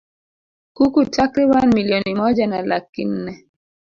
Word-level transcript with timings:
kuku 0.73 1.05
takriban 1.05 1.69
milioni 1.73 2.13
moja 2.15 2.47
na 2.47 2.61
laki 2.61 3.05
nne 3.05 3.33